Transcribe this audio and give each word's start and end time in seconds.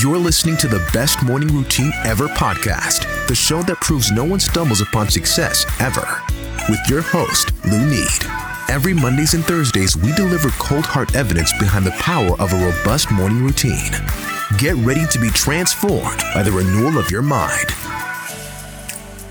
You're 0.00 0.18
listening 0.18 0.56
to 0.58 0.68
the 0.68 0.86
Best 0.92 1.24
Morning 1.24 1.48
Routine 1.48 1.92
Ever 2.04 2.28
podcast, 2.28 3.26
the 3.26 3.34
show 3.34 3.62
that 3.62 3.80
proves 3.80 4.12
no 4.12 4.22
one 4.22 4.38
stumbles 4.38 4.80
upon 4.80 5.08
success 5.08 5.66
ever. 5.80 6.22
With 6.68 6.78
your 6.88 7.02
host, 7.02 7.50
Lou 7.64 7.84
Need. 7.84 8.22
Every 8.68 8.94
Mondays 8.94 9.34
and 9.34 9.44
Thursdays, 9.44 9.96
we 9.96 10.12
deliver 10.12 10.50
cold 10.50 10.84
hard 10.84 11.16
evidence 11.16 11.52
behind 11.58 11.84
the 11.84 11.90
power 11.92 12.38
of 12.38 12.52
a 12.52 12.64
robust 12.64 13.10
morning 13.10 13.42
routine. 13.42 13.90
Get 14.56 14.76
ready 14.76 15.04
to 15.06 15.18
be 15.18 15.30
transformed 15.30 16.22
by 16.32 16.44
the 16.44 16.52
renewal 16.52 16.96
of 16.96 17.10
your 17.10 17.22
mind. 17.22 17.70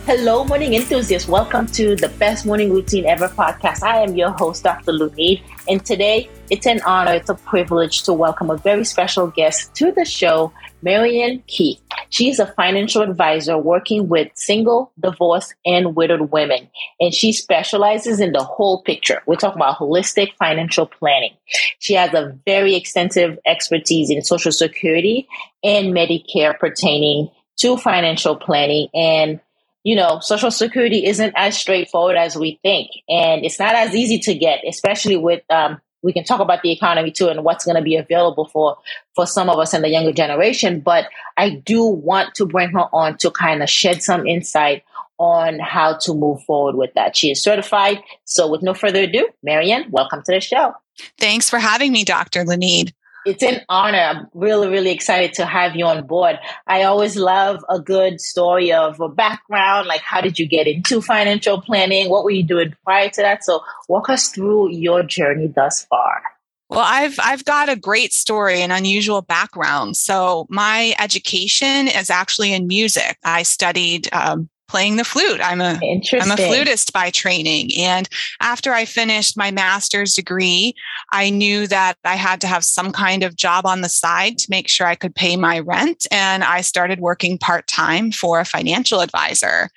Hello, 0.06 0.44
morning 0.44 0.74
enthusiasts. 0.74 1.30
Welcome 1.30 1.68
to 1.68 1.96
the 1.96 2.10
Best 2.10 2.46
Morning 2.46 2.74
Routine 2.74 3.06
Ever 3.06 3.30
podcast. 3.30 3.84
I 3.84 4.04
am 4.04 4.16
your 4.16 4.32
host, 4.32 4.64
Dr. 4.64 4.92
Lou 4.92 5.12
Need, 5.12 5.44
and 5.70 5.86
today 5.86 6.30
it's 6.50 6.66
an 6.66 6.82
honor, 6.86 7.14
it's 7.14 7.29
a 7.29 7.36
privilege 7.36 8.04
to 8.04 8.14
welcome 8.14 8.50
a 8.50 8.57
very 8.57 8.86
special 8.86 9.28
guest 9.28 9.74
to 9.75 9.92
the 9.92 10.05
show, 10.05 10.54
Marianne 10.82 11.43
Keith. 11.47 11.82
She 12.10 12.29
is 12.29 12.39
a 12.39 12.47
financial 12.47 13.01
advisor 13.01 13.57
working 13.57 14.07
with 14.07 14.29
single, 14.36 14.91
divorced, 15.00 15.55
and 15.65 15.96
widowed 15.96 16.32
women, 16.32 16.69
and 17.00 17.14
she 17.14 17.33
specializes 17.33 18.19
in 18.19 18.32
the 18.32 18.43
whole 18.43 18.82
picture. 18.83 19.21
We're 19.25 19.36
talking 19.36 19.61
about 19.61 19.78
holistic 19.78 20.33
financial 20.39 20.86
planning. 20.86 21.33
She 21.79 21.93
has 21.96 22.14
a 22.14 22.38
very 22.46 22.75
extensive 22.75 23.38
expertise 23.46 24.10
in 24.10 24.24
Social 24.24 24.52
Security 24.52 25.27
and 25.64 25.88
Medicare 25.88 26.57
pertaining 26.57 27.29
to 27.57 27.77
financial 27.77 28.36
planning 28.36 28.88
and 28.93 29.39
you 29.88 29.96
know, 29.96 30.19
Social 30.19 30.52
Security 30.52 31.05
isn't 31.05 31.33
as 31.38 31.57
straightforward 31.57 32.17
as 32.17 32.36
we 32.36 32.59
think, 32.61 32.89
and 33.08 33.45
it's 33.45 33.58
not 33.58 33.73
as 33.73 33.95
easy 33.95 34.19
to 34.19 34.33
get, 34.33 34.61
especially 34.67 35.16
with. 35.16 35.44
Um, 35.50 35.80
we 36.03 36.14
can 36.14 36.23
talk 36.23 36.39
about 36.39 36.61
the 36.61 36.72
economy 36.72 37.11
too 37.11 37.28
and 37.28 37.44
what's 37.44 37.66
going 37.66 37.75
to 37.75 37.81
be 37.81 37.95
available 37.95 38.45
for 38.45 38.78
for 39.16 39.25
some 39.25 39.50
of 39.50 39.58
us 39.58 39.73
in 39.73 39.81
the 39.81 39.89
younger 39.89 40.11
generation. 40.11 40.80
But 40.80 41.09
I 41.35 41.49
do 41.49 41.83
want 41.83 42.35
to 42.35 42.45
bring 42.45 42.72
her 42.72 42.88
on 42.94 43.17
to 43.17 43.31
kind 43.31 43.63
of 43.63 43.69
shed 43.69 44.03
some 44.03 44.27
insight 44.27 44.83
on 45.19 45.59
how 45.59 45.97
to 45.97 46.13
move 46.13 46.44
forward 46.44 46.75
with 46.75 46.94
that. 46.94 47.16
She 47.16 47.31
is 47.31 47.41
certified. 47.41 48.02
So, 48.25 48.47
with 48.47 48.61
no 48.61 48.73
further 48.73 49.02
ado, 49.02 49.27
Marianne, 49.44 49.89
welcome 49.89 50.22
to 50.23 50.31
the 50.31 50.39
show. 50.39 50.73
Thanks 51.17 51.49
for 51.49 51.59
having 51.59 51.91
me, 51.91 52.03
Dr. 52.03 52.44
Lanid 52.44 52.94
it's 53.28 53.44
an 53.44 53.61
honor. 53.70 54.00
I'm 54.00 54.28
really, 54.33 54.67
really 54.67 54.92
excited 54.92 55.33
to 55.36 55.45
have 55.45 55.75
you 55.75 55.86
on 55.86 56.08
board. 56.08 56.39
I 56.66 56.83
always 56.83 57.16
love 57.16 57.64
a 57.69 57.80
good 57.80 58.22
story 58.22 58.72
of 58.72 59.00
a 59.00 59.09
background, 59.09 59.88
like 59.88 60.02
how 60.02 60.22
did 60.22 60.39
you 60.39 60.47
get 60.47 60.67
into 60.67 61.02
financial 61.02 61.61
planning? 61.61 62.09
What 62.09 62.23
were 62.23 62.31
you 62.31 62.44
doing 62.44 62.73
prior 62.84 63.09
to 63.09 63.22
that? 63.22 63.44
So 63.44 63.61
walk 63.88 64.09
us 64.09 64.30
through 64.30 64.72
your 64.72 65.03
journey 65.03 65.47
thus 65.47 65.86
far. 65.86 66.22
Well, 66.69 66.84
I've 66.84 67.17
I've 67.23 67.45
got 67.45 67.69
a 67.69 67.78
great 67.78 68.11
story, 68.14 68.61
an 68.61 68.72
unusual 68.72 69.22
background. 69.22 69.95
So 69.95 70.47
my 70.50 70.95
education 71.00 71.88
is 71.88 72.09
actually 72.09 72.53
in 72.53 72.67
music. 72.67 73.17
I 73.23 73.44
studied 73.44 74.09
um, 74.12 74.50
playing 74.67 74.97
the 74.97 75.03
flute. 75.03 75.39
I'm 75.41 75.61
a 75.61 75.79
I'm 76.13 76.31
a 76.31 76.37
flutist 76.37 76.93
by 76.93 77.09
training. 77.09 77.71
And 77.77 78.07
after 78.41 78.73
I 78.73 78.85
finished 78.85 79.37
my 79.37 79.51
master's 79.51 80.13
degree, 80.13 80.75
I 81.11 81.29
knew 81.29 81.67
that 81.67 81.97
I 82.03 82.15
had 82.15 82.41
to 82.41 82.47
have 82.47 82.65
some 82.65 82.91
kind 82.91 83.23
of 83.23 83.35
job 83.35 83.65
on 83.65 83.81
the 83.81 83.89
side 83.89 84.38
to 84.39 84.47
make 84.49 84.67
sure 84.67 84.88
I 84.88 84.95
could 84.95 85.15
pay 85.15 85.35
my 85.38 85.59
rent. 85.59 86.05
And 86.11 86.43
I 86.43 86.61
started 86.61 86.99
working 86.99 87.38
part-time 87.38 88.11
for 88.11 88.39
a 88.39 88.45
financial 88.45 89.01
advisor. 89.01 89.69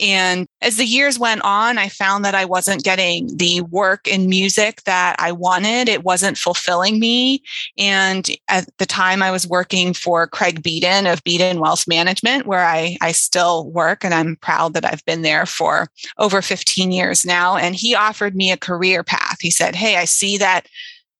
And 0.00 0.46
as 0.62 0.76
the 0.76 0.84
years 0.84 1.18
went 1.18 1.42
on, 1.42 1.78
I 1.78 1.88
found 1.88 2.24
that 2.24 2.34
I 2.34 2.44
wasn't 2.44 2.84
getting 2.84 3.36
the 3.36 3.62
work 3.62 4.06
in 4.06 4.28
music 4.28 4.82
that 4.84 5.16
I 5.18 5.32
wanted. 5.32 5.88
It 5.88 6.04
wasn't 6.04 6.38
fulfilling 6.38 7.00
me. 7.00 7.42
And 7.76 8.28
at 8.48 8.68
the 8.78 8.86
time 8.86 9.22
I 9.22 9.30
was 9.30 9.46
working 9.46 9.92
for 9.94 10.26
Craig 10.26 10.62
Beaton 10.62 11.06
of 11.06 11.24
Beaton 11.24 11.58
Wealth 11.58 11.88
Management, 11.88 12.46
where 12.46 12.64
I, 12.64 12.96
I 13.00 13.12
still 13.12 13.68
work 13.70 14.04
and 14.04 14.14
I'm 14.14 14.27
proud 14.36 14.74
that 14.74 14.84
I've 14.84 15.04
been 15.04 15.22
there 15.22 15.46
for 15.46 15.88
over 16.18 16.42
15 16.42 16.92
years 16.92 17.24
now. 17.24 17.56
And 17.56 17.74
he 17.74 17.94
offered 17.94 18.34
me 18.34 18.50
a 18.50 18.56
career 18.56 19.02
path. 19.02 19.38
He 19.40 19.50
said, 19.50 19.74
Hey, 19.74 19.96
I 19.96 20.04
see 20.04 20.36
that 20.38 20.68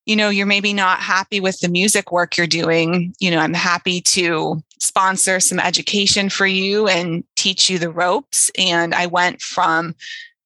you 0.08 0.16
know, 0.16 0.30
you're 0.30 0.46
maybe 0.46 0.72
not 0.72 1.00
happy 1.00 1.38
with 1.38 1.60
the 1.60 1.68
music 1.68 2.10
work 2.10 2.38
you're 2.38 2.46
doing, 2.46 3.14
you 3.20 3.30
know, 3.30 3.40
I'm 3.40 3.52
happy 3.52 4.00
to 4.00 4.62
sponsor 4.80 5.38
some 5.38 5.60
education 5.60 6.30
for 6.30 6.46
you 6.46 6.88
and 6.88 7.24
teach 7.36 7.68
you 7.68 7.78
the 7.78 7.90
ropes. 7.90 8.50
And 8.56 8.94
I 8.94 9.04
went 9.04 9.42
from, 9.42 9.94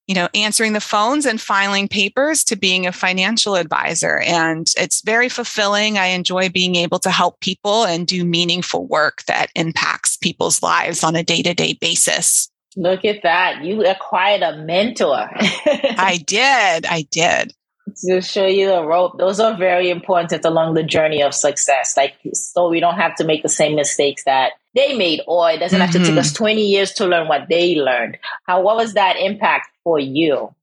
you 0.09 0.17
know, 0.17 0.29
answering 0.35 0.73
the 0.73 0.81
phones 0.81 1.27
and 1.27 1.41
filing 1.41 1.87
papers 1.87 2.43
to 2.45 2.57
being 2.57 2.89
a 2.89 2.93
financial 2.93 3.55
advisor. 3.55 4.19
And 4.27 4.67
it's 4.77 5.01
very 5.03 5.29
fulfilling. 5.29 5.97
I 5.97 6.07
enjoy 6.07 6.49
being 6.49 6.75
able 6.75 6.99
to 6.99 7.11
help 7.11 7.39
people 7.39 7.85
and 7.85 8.05
do 8.05 8.25
meaningful 8.25 8.89
work 8.89 9.23
that 9.29 9.51
impacts 9.55 10.17
people's 10.17 10.61
lives 10.61 11.05
on 11.05 11.15
a 11.15 11.23
day 11.23 11.41
to 11.41 11.55
day 11.55 11.75
basis. 11.81 12.51
Look 12.77 13.05
at 13.05 13.23
that. 13.23 13.65
You 13.65 13.85
acquired 13.85 14.43
a 14.43 14.57
mentor. 14.57 15.29
I 15.33 16.23
did. 16.27 16.87
I 16.87 17.07
did 17.11 17.53
to 18.07 18.21
show 18.21 18.47
you 18.47 18.69
the 18.69 18.85
rope. 18.85 19.19
Those 19.19 19.41
are 19.41 19.57
very 19.57 19.91
important 19.91 20.33
It's 20.33 20.47
along 20.47 20.75
the 20.75 20.83
journey 20.83 21.23
of 21.23 21.35
success. 21.35 21.97
Like, 21.97 22.15
so 22.33 22.69
we 22.69 22.81
don't 22.81 22.97
have 22.97 23.15
to 23.17 23.25
make 23.25 23.43
the 23.43 23.49
same 23.49 23.75
mistakes 23.75 24.25
that 24.25 24.53
they 24.75 24.97
made, 24.97 25.21
or 25.27 25.51
it 25.51 25.59
doesn't 25.59 25.79
mm-hmm. 25.79 25.85
have 25.85 25.93
to 25.93 25.99
take 25.99 26.11
mm-hmm. 26.11 26.19
us 26.19 26.33
20 26.33 26.63
years 26.63 26.93
to 26.93 27.07
learn 27.07 27.29
what 27.29 27.49
they 27.49 27.77
learned. 27.77 28.19
How, 28.45 28.63
what 28.63 28.77
was 28.77 28.95
that 28.95 29.17
impact 29.17 29.69
for 29.85 29.99
you? 29.99 30.55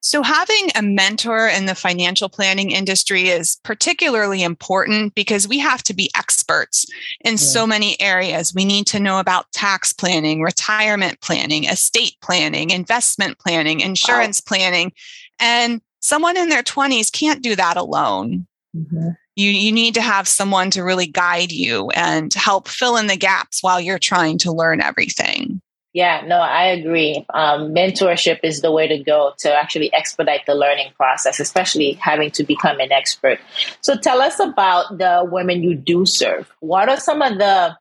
So, 0.00 0.22
having 0.22 0.70
a 0.74 0.82
mentor 0.82 1.48
in 1.48 1.66
the 1.66 1.74
financial 1.74 2.28
planning 2.28 2.70
industry 2.70 3.28
is 3.28 3.56
particularly 3.62 4.42
important 4.42 5.14
because 5.14 5.48
we 5.48 5.58
have 5.58 5.82
to 5.84 5.94
be 5.94 6.10
experts 6.16 6.84
in 7.20 7.32
yeah. 7.32 7.36
so 7.36 7.66
many 7.66 8.00
areas. 8.00 8.54
We 8.54 8.64
need 8.64 8.86
to 8.88 9.00
know 9.00 9.18
about 9.18 9.50
tax 9.52 9.92
planning, 9.92 10.42
retirement 10.42 11.20
planning, 11.20 11.64
estate 11.64 12.16
planning, 12.20 12.70
investment 12.70 13.38
planning, 13.38 13.80
insurance 13.80 14.40
wow. 14.40 14.56
planning. 14.56 14.92
And 15.40 15.80
someone 16.00 16.36
in 16.36 16.48
their 16.48 16.62
20s 16.62 17.12
can't 17.12 17.42
do 17.42 17.56
that 17.56 17.76
alone. 17.76 18.46
Mm-hmm. 18.76 19.10
You, 19.34 19.50
you 19.50 19.72
need 19.72 19.94
to 19.94 20.02
have 20.02 20.28
someone 20.28 20.70
to 20.72 20.84
really 20.84 21.06
guide 21.06 21.52
you 21.52 21.88
and 21.90 22.32
help 22.34 22.68
fill 22.68 22.96
in 22.96 23.06
the 23.06 23.16
gaps 23.16 23.62
while 23.62 23.80
you're 23.80 23.98
trying 23.98 24.36
to 24.38 24.52
learn 24.52 24.82
everything. 24.82 25.62
Yeah, 25.94 26.22
no, 26.26 26.36
I 26.38 26.68
agree. 26.68 27.26
Um, 27.34 27.74
mentorship 27.74 28.40
is 28.42 28.62
the 28.62 28.72
way 28.72 28.88
to 28.88 28.98
go 28.98 29.34
to 29.40 29.54
actually 29.54 29.92
expedite 29.92 30.46
the 30.46 30.54
learning 30.54 30.92
process, 30.96 31.38
especially 31.38 31.92
having 31.94 32.30
to 32.32 32.44
become 32.44 32.80
an 32.80 32.90
expert. 32.92 33.40
So 33.82 33.96
tell 33.96 34.22
us 34.22 34.40
about 34.40 34.96
the 34.96 35.28
women 35.30 35.62
you 35.62 35.74
do 35.74 36.06
serve. 36.06 36.50
What 36.60 36.88
are 36.88 36.98
some 36.98 37.20
of 37.20 37.36
the 37.36 37.76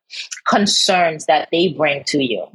concerns 0.45 1.25
that 1.27 1.47
they 1.53 1.69
bring 1.69 2.03
to 2.05 2.21
you? 2.21 2.47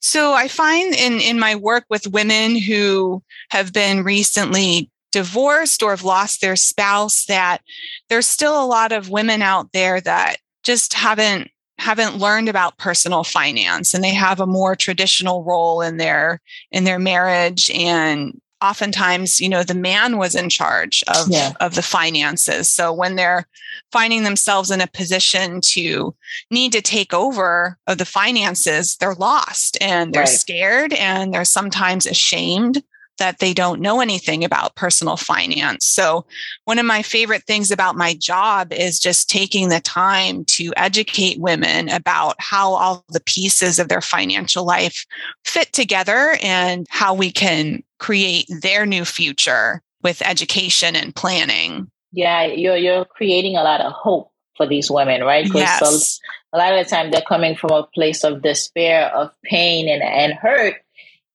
So 0.00 0.32
I 0.32 0.48
find 0.48 0.94
in 0.94 1.20
in 1.20 1.38
my 1.38 1.56
work 1.56 1.84
with 1.90 2.06
women 2.06 2.56
who 2.56 3.22
have 3.50 3.74
been 3.74 4.02
recently 4.02 4.90
divorced 5.12 5.82
or 5.82 5.90
have 5.90 6.04
lost 6.04 6.40
their 6.40 6.56
spouse 6.56 7.26
that 7.26 7.60
there's 8.08 8.26
still 8.26 8.62
a 8.62 8.64
lot 8.64 8.92
of 8.92 9.10
women 9.10 9.42
out 9.42 9.72
there 9.72 10.00
that 10.00 10.36
just 10.62 10.94
haven't 10.94 11.50
haven't 11.80 12.18
learned 12.18 12.48
about 12.48 12.76
personal 12.76 13.24
finance 13.24 13.94
and 13.94 14.04
they 14.04 14.12
have 14.12 14.38
a 14.38 14.46
more 14.46 14.76
traditional 14.76 15.42
role 15.44 15.80
in 15.80 15.96
their 15.96 16.40
in 16.70 16.84
their 16.84 16.98
marriage 16.98 17.70
and 17.70 18.38
oftentimes 18.60 19.40
you 19.40 19.48
know 19.48 19.62
the 19.62 19.74
man 19.74 20.18
was 20.18 20.34
in 20.34 20.50
charge 20.50 21.02
of 21.08 21.28
yeah. 21.30 21.52
of 21.60 21.74
the 21.74 21.82
finances 21.82 22.68
so 22.68 22.92
when 22.92 23.16
they're 23.16 23.48
finding 23.90 24.24
themselves 24.24 24.70
in 24.70 24.82
a 24.82 24.86
position 24.86 25.60
to 25.62 26.14
need 26.50 26.70
to 26.70 26.82
take 26.82 27.14
over 27.14 27.78
of 27.86 27.96
the 27.96 28.04
finances 28.04 28.96
they're 28.96 29.14
lost 29.14 29.78
and 29.80 30.12
they're 30.12 30.22
right. 30.22 30.28
scared 30.28 30.92
and 30.92 31.32
they're 31.32 31.46
sometimes 31.46 32.04
ashamed 32.04 32.82
that 33.20 33.38
they 33.38 33.54
don't 33.54 33.80
know 33.80 34.00
anything 34.00 34.42
about 34.42 34.74
personal 34.74 35.16
finance. 35.16 35.86
So, 35.86 36.26
one 36.64 36.80
of 36.80 36.86
my 36.86 37.02
favorite 37.02 37.44
things 37.44 37.70
about 37.70 37.96
my 37.96 38.14
job 38.14 38.72
is 38.72 38.98
just 38.98 39.30
taking 39.30 39.68
the 39.68 39.80
time 39.80 40.44
to 40.46 40.72
educate 40.76 41.38
women 41.38 41.88
about 41.88 42.34
how 42.38 42.72
all 42.72 43.04
the 43.10 43.20
pieces 43.20 43.78
of 43.78 43.88
their 43.88 44.00
financial 44.00 44.64
life 44.64 45.06
fit 45.44 45.72
together 45.72 46.36
and 46.42 46.86
how 46.90 47.14
we 47.14 47.30
can 47.30 47.84
create 47.98 48.46
their 48.62 48.84
new 48.84 49.04
future 49.04 49.80
with 50.02 50.22
education 50.22 50.96
and 50.96 51.14
planning. 51.14 51.88
Yeah, 52.12 52.46
you're 52.46 52.76
you're 52.76 53.04
creating 53.04 53.56
a 53.56 53.62
lot 53.62 53.80
of 53.80 53.92
hope 53.92 54.32
for 54.56 54.66
these 54.66 54.90
women, 54.90 55.22
right? 55.22 55.44
Because 55.44 55.60
yes. 55.60 56.20
a 56.52 56.58
lot 56.58 56.72
of 56.72 56.84
the 56.84 56.90
time 56.90 57.10
they're 57.10 57.22
coming 57.22 57.54
from 57.54 57.70
a 57.70 57.84
place 57.94 58.24
of 58.24 58.42
despair, 58.42 59.06
of 59.14 59.30
pain 59.44 59.88
and, 59.88 60.02
and 60.02 60.34
hurt 60.34 60.76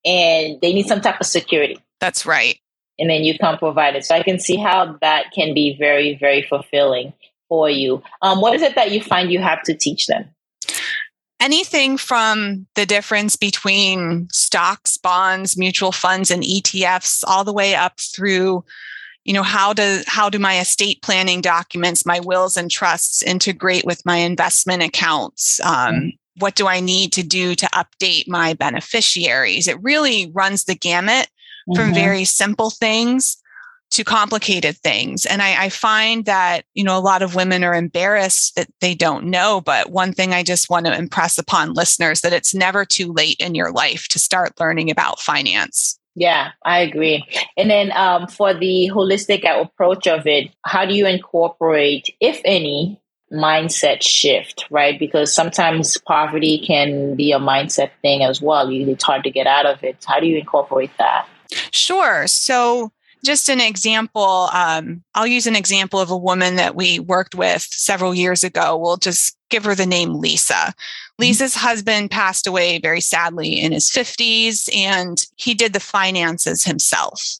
and 0.05 0.59
they 0.61 0.73
need 0.73 0.87
some 0.87 1.01
type 1.01 1.19
of 1.19 1.25
security. 1.25 1.77
That's 1.99 2.25
right. 2.25 2.59
And 2.97 3.09
then 3.09 3.23
you 3.23 3.37
come 3.37 3.57
provide 3.57 3.95
it. 3.95 4.05
So 4.05 4.15
I 4.15 4.23
can 4.23 4.39
see 4.39 4.55
how 4.55 4.97
that 5.01 5.31
can 5.33 5.53
be 5.53 5.75
very, 5.77 6.17
very 6.17 6.43
fulfilling 6.43 7.13
for 7.49 7.69
you. 7.69 8.01
Um, 8.21 8.39
what 8.41 8.53
is 8.53 8.61
it 8.61 8.75
that 8.75 8.91
you 8.91 9.01
find 9.01 9.31
you 9.31 9.39
have 9.39 9.61
to 9.63 9.73
teach 9.73 10.07
them? 10.07 10.25
Anything 11.41 11.97
from 11.97 12.65
the 12.75 12.85
difference 12.85 13.35
between 13.35 14.29
stocks, 14.31 14.97
bonds, 14.97 15.57
mutual 15.57 15.91
funds, 15.91 16.31
and 16.31 16.41
ETFs, 16.41 17.23
all 17.27 17.43
the 17.43 17.53
way 17.53 17.75
up 17.75 17.99
through 17.99 18.63
you 19.25 19.33
know 19.33 19.43
how 19.43 19.73
do 19.73 20.01
how 20.07 20.29
do 20.29 20.39
my 20.39 20.59
estate 20.59 21.01
planning 21.01 21.41
documents 21.41 22.05
my 22.05 22.19
wills 22.19 22.55
and 22.55 22.69
trusts 22.69 23.23
integrate 23.23 23.83
with 23.83 24.05
my 24.05 24.17
investment 24.17 24.83
accounts 24.83 25.59
um, 25.61 25.93
mm-hmm. 25.93 26.07
What 26.37 26.55
do 26.55 26.67
i 26.67 26.79
need 26.79 27.11
to 27.11 27.23
do 27.23 27.55
to 27.55 27.67
update 27.67 28.27
my 28.27 28.53
beneficiaries 28.53 29.67
it 29.67 29.81
really 29.81 30.31
runs 30.33 30.65
the 30.65 30.75
gamut 30.75 31.27
mm-hmm. 31.69 31.75
from 31.75 31.93
very 31.93 32.25
simple 32.25 32.69
things 32.69 33.37
to 33.91 34.03
complicated 34.03 34.77
things. 34.77 35.25
And 35.25 35.41
I, 35.41 35.65
I, 35.65 35.69
find 35.69 36.25
that, 36.25 36.65
you 36.73 36.83
know, 36.83 36.97
a 36.97 36.99
lot 36.99 37.21
of 37.21 37.35
women 37.35 37.63
are 37.63 37.73
embarrassed 37.73 38.55
that 38.55 38.67
they 38.81 38.95
don't 38.95 39.25
know. 39.25 39.61
But 39.61 39.91
one 39.91 40.11
thing 40.11 40.33
I 40.33 40.43
just 40.43 40.69
want 40.69 40.85
to 40.85 40.97
impress 40.97 41.37
upon 41.37 41.73
listeners 41.73 42.21
that 42.21 42.33
it's 42.33 42.53
never 42.53 42.83
too 42.83 43.13
late 43.13 43.37
in 43.39 43.55
your 43.55 43.71
life 43.71 44.07
to 44.09 44.19
start 44.19 44.59
learning 44.59 44.89
about 44.89 45.19
finance. 45.19 45.99
Yeah, 46.15 46.51
I 46.63 46.79
agree. 46.79 47.23
And 47.57 47.69
then 47.69 47.91
um, 47.91 48.27
for 48.27 48.53
the 48.53 48.89
holistic 48.93 49.43
approach 49.45 50.07
of 50.07 50.25
it, 50.25 50.49
how 50.65 50.85
do 50.85 50.95
you 50.95 51.05
incorporate, 51.05 52.09
if 52.19 52.41
any, 52.45 52.99
mindset 53.31 54.01
shift, 54.01 54.65
right? 54.69 54.99
Because 54.99 55.33
sometimes 55.33 55.97
poverty 55.97 56.63
can 56.65 57.15
be 57.15 57.31
a 57.31 57.39
mindset 57.39 57.91
thing 58.01 58.23
as 58.23 58.41
well. 58.41 58.69
It's 58.69 59.03
hard 59.03 59.23
to 59.23 59.31
get 59.31 59.47
out 59.47 59.65
of 59.65 59.83
it. 59.83 60.03
How 60.05 60.19
do 60.19 60.27
you 60.27 60.37
incorporate 60.37 60.91
that? 60.97 61.27
Sure. 61.71 62.27
So, 62.27 62.91
just 63.23 63.49
an 63.49 63.59
example, 63.59 64.49
um, 64.53 65.03
I'll 65.15 65.25
use 65.25 65.47
an 65.47 65.55
example 65.55 65.99
of 65.99 66.11
a 66.11 66.17
woman 66.17 66.57
that 66.57 66.75
we 66.75 66.99
worked 66.99 67.33
with 67.33 67.63
several 67.63 68.13
years 68.13 68.43
ago. 68.43 68.77
We'll 68.77 68.97
just 68.97 69.35
give 69.49 69.63
her 69.63 69.73
the 69.73 69.87
name 69.87 70.19
Lisa. 70.19 70.53
Mm-hmm. 70.53 71.21
Lisa's 71.21 71.55
husband 71.55 72.11
passed 72.11 72.45
away 72.45 72.77
very 72.77 73.01
sadly 73.01 73.59
in 73.59 73.71
his 73.71 73.89
50s 73.89 74.69
and 74.75 75.25
he 75.37 75.55
did 75.55 75.73
the 75.73 75.79
finances 75.79 76.63
himself. 76.63 77.39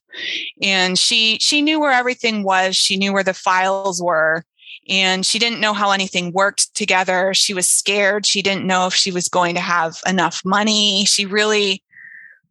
And 0.62 0.98
she 0.98 1.38
she 1.40 1.62
knew 1.62 1.80
where 1.80 1.92
everything 1.92 2.44
was, 2.44 2.76
she 2.76 2.98
knew 2.98 3.14
where 3.14 3.24
the 3.24 3.34
files 3.34 4.02
were 4.02 4.44
and 4.88 5.26
she 5.26 5.40
didn't 5.40 5.60
know 5.60 5.74
how 5.74 5.92
anything 5.92 6.32
worked 6.32 6.74
together. 6.76 7.34
She 7.34 7.54
was 7.54 7.68
scared. 7.68 8.26
She 8.26 8.42
didn't 8.42 8.66
know 8.66 8.88
if 8.88 8.94
she 8.94 9.12
was 9.12 9.28
going 9.28 9.56
to 9.56 9.62
have 9.62 10.00
enough 10.06 10.42
money. 10.46 11.06
She 11.06 11.26
really 11.26 11.82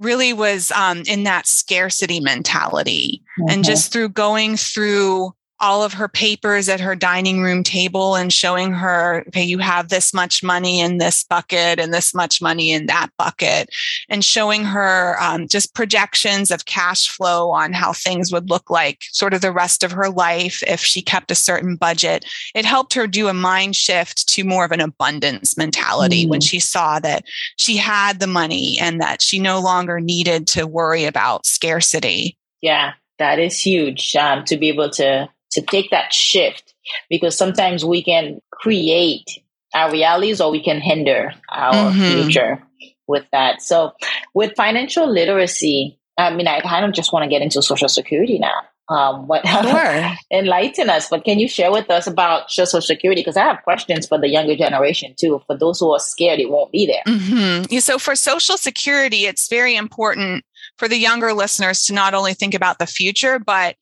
really 0.00 0.32
was 0.32 0.70
um, 0.72 1.02
in 1.06 1.24
that 1.24 1.46
scarcity 1.46 2.20
mentality. 2.20 3.22
Mm-hmm. 3.38 3.50
And 3.50 3.64
just 3.64 3.92
through 3.92 4.10
going 4.10 4.56
through 4.56 5.34
all 5.60 5.82
of 5.82 5.92
her 5.92 6.08
papers 6.08 6.68
at 6.68 6.80
her 6.80 6.94
dining 6.94 7.40
room 7.40 7.62
table 7.62 8.16
and 8.16 8.32
showing 8.32 8.72
her, 8.72 9.24
okay, 9.28 9.42
you 9.42 9.58
have 9.58 9.88
this 9.88 10.12
much 10.12 10.42
money 10.42 10.80
in 10.80 10.98
this 10.98 11.24
bucket 11.24 11.78
and 11.78 11.94
this 11.94 12.14
much 12.14 12.42
money 12.42 12.70
in 12.70 12.86
that 12.86 13.08
bucket, 13.18 13.70
and 14.08 14.24
showing 14.24 14.64
her 14.64 15.16
um, 15.20 15.46
just 15.48 15.74
projections 15.74 16.50
of 16.50 16.64
cash 16.64 17.08
flow 17.08 17.50
on 17.50 17.72
how 17.72 17.92
things 17.92 18.32
would 18.32 18.50
look 18.50 18.68
like 18.68 19.02
sort 19.12 19.32
of 19.32 19.40
the 19.40 19.52
rest 19.52 19.82
of 19.82 19.92
her 19.92 20.10
life 20.10 20.62
if 20.66 20.80
she 20.80 21.00
kept 21.00 21.30
a 21.30 21.36
certain 21.36 21.76
budget. 21.76 22.24
It 22.54 22.64
helped 22.64 22.94
her 22.94 23.06
do 23.06 23.28
a 23.28 23.34
mind 23.34 23.76
shift 23.76 24.28
to 24.30 24.44
more 24.44 24.64
of 24.64 24.72
an 24.72 24.80
abundance 24.80 25.56
mentality 25.56 26.26
mm. 26.26 26.30
when 26.30 26.40
she 26.40 26.58
saw 26.58 26.98
that 27.00 27.24
she 27.56 27.76
had 27.76 28.18
the 28.18 28.26
money 28.26 28.78
and 28.80 29.00
that 29.00 29.22
she 29.22 29.38
no 29.38 29.60
longer 29.60 30.00
needed 30.00 30.46
to 30.48 30.66
worry 30.66 31.04
about 31.04 31.46
scarcity. 31.46 32.36
Yeah, 32.60 32.94
that 33.18 33.38
is 33.38 33.60
huge 33.60 34.16
um, 34.16 34.44
to 34.46 34.56
be 34.56 34.68
able 34.68 34.90
to 34.90 35.28
to 35.54 35.62
take 35.62 35.90
that 35.90 36.12
shift 36.12 36.74
because 37.08 37.36
sometimes 37.36 37.84
we 37.84 38.02
can 38.02 38.40
create 38.52 39.38
our 39.74 39.90
realities 39.90 40.40
or 40.40 40.50
we 40.50 40.62
can 40.62 40.80
hinder 40.80 41.32
our 41.50 41.90
mm-hmm. 41.90 42.22
future 42.22 42.62
with 43.06 43.24
that. 43.32 43.60
So 43.60 43.92
with 44.34 44.54
financial 44.56 45.10
literacy, 45.10 45.98
I 46.16 46.34
mean, 46.34 46.46
I 46.46 46.60
kind 46.60 46.84
of 46.84 46.92
just 46.92 47.12
want 47.12 47.24
to 47.24 47.28
get 47.28 47.42
into 47.42 47.60
social 47.62 47.88
security 47.88 48.38
now. 48.38 48.54
Um, 48.86 49.26
what 49.26 49.46
sure. 49.48 50.12
enlighten 50.30 50.90
us, 50.90 51.08
but 51.08 51.24
can 51.24 51.38
you 51.38 51.48
share 51.48 51.72
with 51.72 51.90
us 51.90 52.06
about 52.06 52.50
social 52.50 52.82
security? 52.82 53.22
Because 53.22 53.36
I 53.36 53.44
have 53.44 53.62
questions 53.64 54.06
for 54.06 54.18
the 54.18 54.28
younger 54.28 54.56
generation 54.56 55.14
too. 55.18 55.40
For 55.46 55.56
those 55.56 55.80
who 55.80 55.90
are 55.92 55.98
scared, 55.98 56.38
it 56.38 56.50
won't 56.50 56.70
be 56.70 56.84
there. 56.84 57.02
Mm-hmm. 57.08 57.78
So 57.78 57.98
for 57.98 58.14
social 58.14 58.58
security, 58.58 59.24
it's 59.24 59.48
very 59.48 59.74
important 59.74 60.44
for 60.76 60.86
the 60.86 60.98
younger 60.98 61.32
listeners 61.32 61.84
to 61.84 61.94
not 61.94 62.12
only 62.12 62.34
think 62.34 62.52
about 62.52 62.78
the 62.78 62.86
future, 62.86 63.38
but 63.38 63.76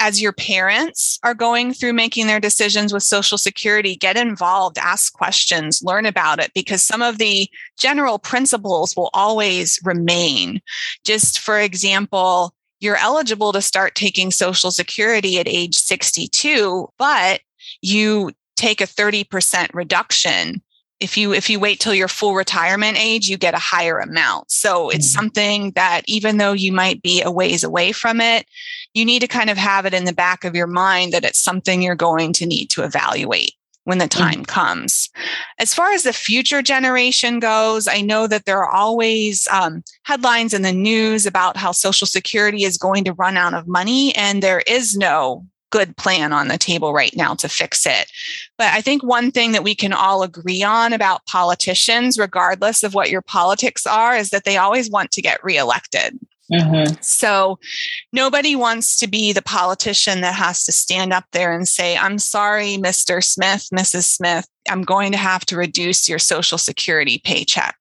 as 0.00 0.20
your 0.20 0.32
parents 0.32 1.18
are 1.22 1.34
going 1.34 1.74
through 1.74 1.92
making 1.92 2.26
their 2.26 2.40
decisions 2.40 2.92
with 2.92 3.02
Social 3.02 3.38
Security, 3.38 3.94
get 3.94 4.16
involved, 4.16 4.78
ask 4.78 5.12
questions, 5.12 5.82
learn 5.82 6.06
about 6.06 6.40
it, 6.40 6.50
because 6.54 6.82
some 6.82 7.02
of 7.02 7.18
the 7.18 7.48
general 7.78 8.18
principles 8.18 8.96
will 8.96 9.10
always 9.12 9.78
remain. 9.84 10.60
Just 11.04 11.38
for 11.38 11.60
example, 11.60 12.54
you're 12.80 12.96
eligible 12.96 13.52
to 13.52 13.60
start 13.60 13.94
taking 13.94 14.30
Social 14.30 14.70
Security 14.70 15.38
at 15.38 15.46
age 15.46 15.76
62, 15.76 16.88
but 16.98 17.40
you 17.82 18.32
take 18.56 18.80
a 18.80 18.86
30% 18.86 19.68
reduction 19.74 20.62
if 21.00 21.16
you 21.16 21.32
if 21.32 21.48
you 21.48 21.58
wait 21.58 21.80
till 21.80 21.94
your 21.94 22.08
full 22.08 22.34
retirement 22.34 22.98
age 22.98 23.28
you 23.28 23.36
get 23.36 23.54
a 23.54 23.58
higher 23.58 23.98
amount 23.98 24.50
so 24.50 24.90
it's 24.90 25.08
mm-hmm. 25.08 25.20
something 25.20 25.70
that 25.72 26.02
even 26.06 26.36
though 26.36 26.52
you 26.52 26.72
might 26.72 27.02
be 27.02 27.22
a 27.22 27.30
ways 27.30 27.64
away 27.64 27.92
from 27.92 28.20
it 28.20 28.46
you 28.94 29.04
need 29.04 29.20
to 29.20 29.28
kind 29.28 29.50
of 29.50 29.56
have 29.56 29.86
it 29.86 29.94
in 29.94 30.04
the 30.04 30.12
back 30.12 30.44
of 30.44 30.54
your 30.54 30.66
mind 30.66 31.12
that 31.12 31.24
it's 31.24 31.42
something 31.42 31.82
you're 31.82 31.94
going 31.94 32.32
to 32.32 32.46
need 32.46 32.66
to 32.66 32.82
evaluate 32.82 33.52
when 33.84 33.98
the 33.98 34.04
mm-hmm. 34.04 34.22
time 34.22 34.32
mm-hmm. 34.34 34.42
comes. 34.44 35.08
As 35.58 35.74
far 35.74 35.92
as 35.92 36.02
the 36.02 36.12
future 36.12 36.62
generation 36.62 37.40
goes, 37.40 37.88
I 37.88 38.00
know 38.00 38.26
that 38.26 38.44
there 38.44 38.62
are 38.62 38.70
always 38.70 39.48
um, 39.50 39.82
headlines 40.04 40.54
in 40.54 40.62
the 40.62 40.72
news 40.72 41.26
about 41.26 41.56
how 41.56 41.72
Social 41.72 42.06
Security 42.06 42.64
is 42.64 42.78
going 42.78 43.04
to 43.04 43.12
run 43.14 43.36
out 43.36 43.54
of 43.54 43.66
money, 43.66 44.14
and 44.14 44.42
there 44.42 44.62
is 44.66 44.96
no 44.96 45.44
good 45.70 45.96
plan 45.96 46.32
on 46.32 46.48
the 46.48 46.58
table 46.58 46.92
right 46.92 47.14
now 47.16 47.34
to 47.34 47.48
fix 47.48 47.86
it. 47.86 48.10
But 48.58 48.72
I 48.72 48.80
think 48.80 49.02
one 49.02 49.30
thing 49.30 49.52
that 49.52 49.64
we 49.64 49.74
can 49.74 49.92
all 49.92 50.22
agree 50.22 50.62
on 50.62 50.92
about 50.92 51.26
politicians, 51.26 52.18
regardless 52.18 52.82
of 52.82 52.94
what 52.94 53.10
your 53.10 53.22
politics 53.22 53.86
are, 53.86 54.16
is 54.16 54.30
that 54.30 54.44
they 54.44 54.56
always 54.56 54.90
want 54.90 55.10
to 55.12 55.22
get 55.22 55.42
reelected. 55.44 56.18
Mm-hmm. 56.52 56.94
So 57.00 57.58
nobody 58.12 58.56
wants 58.56 58.98
to 58.98 59.06
be 59.06 59.32
the 59.32 59.42
politician 59.42 60.20
that 60.22 60.34
has 60.34 60.64
to 60.64 60.72
stand 60.72 61.12
up 61.12 61.24
there 61.32 61.52
and 61.52 61.68
say, 61.68 61.96
I'm 61.96 62.18
sorry, 62.18 62.76
Mr. 62.76 63.22
Smith, 63.22 63.68
Mrs. 63.72 64.04
Smith, 64.04 64.48
I'm 64.68 64.82
going 64.82 65.12
to 65.12 65.18
have 65.18 65.46
to 65.46 65.56
reduce 65.56 66.08
your 66.08 66.18
Social 66.18 66.58
Security 66.58 67.20
paycheck. 67.24 67.76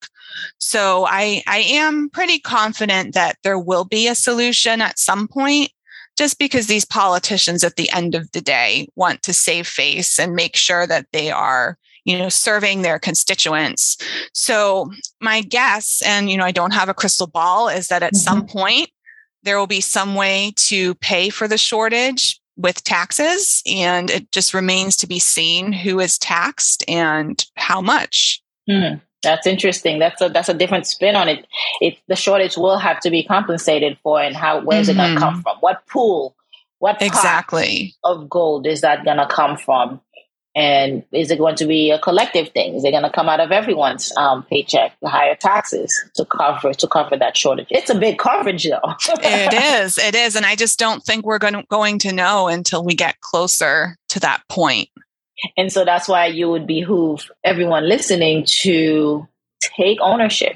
So 0.59 1.05
I, 1.07 1.43
I 1.47 1.59
am 1.59 2.09
pretty 2.09 2.39
confident 2.39 3.15
that 3.15 3.37
there 3.43 3.59
will 3.59 3.85
be 3.85 4.07
a 4.07 4.15
solution 4.15 4.81
at 4.81 4.99
some 4.99 5.27
point 5.27 5.71
just 6.19 6.37
because 6.37 6.67
these 6.67 6.83
politicians 6.83 7.63
at 7.63 7.77
the 7.77 7.89
end 7.91 8.13
of 8.13 8.29
the 8.33 8.41
day 8.41 8.89
want 8.97 9.23
to 9.23 9.33
save 9.33 9.65
face 9.65 10.19
and 10.19 10.35
make 10.35 10.57
sure 10.57 10.85
that 10.85 11.05
they 11.13 11.31
are 11.31 11.77
you 12.03 12.17
know 12.17 12.27
serving 12.27 12.81
their 12.81 12.99
constituents 12.99 13.95
so 14.33 14.91
my 15.21 15.41
guess 15.41 16.03
and 16.05 16.29
you 16.29 16.35
know 16.35 16.43
i 16.43 16.51
don't 16.51 16.73
have 16.73 16.89
a 16.89 16.93
crystal 16.93 17.25
ball 17.25 17.69
is 17.69 17.87
that 17.87 18.03
at 18.03 18.11
mm-hmm. 18.11 18.19
some 18.19 18.45
point 18.45 18.89
there 19.43 19.57
will 19.57 19.65
be 19.65 19.79
some 19.79 20.13
way 20.13 20.51
to 20.57 20.93
pay 20.95 21.29
for 21.29 21.47
the 21.47 21.57
shortage 21.57 22.41
with 22.57 22.83
taxes 22.83 23.63
and 23.65 24.09
it 24.09 24.29
just 24.33 24.53
remains 24.53 24.97
to 24.97 25.07
be 25.07 25.19
seen 25.19 25.71
who 25.71 26.01
is 26.01 26.17
taxed 26.17 26.83
and 26.89 27.45
how 27.55 27.79
much 27.79 28.41
hmm. 28.69 28.95
That's 29.21 29.45
interesting 29.45 29.99
that's 29.99 30.21
a 30.21 30.29
that's 30.29 30.49
a 30.49 30.53
different 30.53 30.87
spin 30.87 31.15
on 31.15 31.27
it 31.27 31.45
if 31.81 31.97
the 32.07 32.15
shortage 32.15 32.57
will 32.57 32.77
have 32.77 32.99
to 32.99 33.09
be 33.09 33.23
compensated 33.23 33.97
for 34.03 34.21
and 34.21 34.35
how 34.35 34.61
where's 34.61 34.87
mm-hmm. 34.87 34.99
it 34.99 35.03
going 35.03 35.15
to 35.15 35.19
come 35.19 35.41
from 35.41 35.57
what 35.59 35.85
pool 35.87 36.35
what 36.79 37.01
exactly 37.01 37.95
of 38.03 38.29
gold 38.29 38.65
is 38.65 38.81
that 38.81 39.03
going 39.03 39.17
to 39.17 39.27
come 39.27 39.57
from 39.57 39.99
and 40.55 41.03
is 41.11 41.29
it 41.29 41.37
going 41.37 41.55
to 41.55 41.65
be 41.65 41.91
a 41.91 41.99
collective 41.99 42.49
thing? 42.49 42.73
Is 42.73 42.83
it 42.83 42.91
going 42.91 43.03
to 43.03 43.11
come 43.11 43.29
out 43.29 43.39
of 43.39 43.51
everyone's 43.51 44.11
um, 44.17 44.43
paycheck, 44.43 44.93
the 45.01 45.07
higher 45.07 45.35
taxes 45.35 45.97
to 46.15 46.25
cover 46.25 46.73
to 46.73 46.87
cover 46.87 47.15
that 47.15 47.37
shortage? 47.37 47.67
It's 47.69 47.89
a 47.89 47.95
big 47.97 48.17
coverage, 48.17 48.65
though. 48.67 48.95
it 49.07 49.53
is. 49.83 49.97
It 49.97 50.15
is, 50.15 50.35
and 50.35 50.45
I 50.45 50.55
just 50.55 50.79
don't 50.79 51.03
think 51.03 51.25
we're 51.25 51.39
going 51.39 51.53
to, 51.53 51.63
going 51.69 51.99
to 51.99 52.11
know 52.11 52.47
until 52.47 52.83
we 52.83 52.95
get 52.95 53.21
closer 53.21 53.95
to 54.09 54.19
that 54.21 54.41
point. 54.49 54.89
And 55.57 55.71
so 55.71 55.85
that's 55.85 56.07
why 56.07 56.27
you 56.27 56.49
would 56.49 56.67
behoove 56.67 57.29
everyone 57.43 57.87
listening 57.87 58.45
to 58.61 59.27
take 59.61 59.99
ownership, 60.01 60.55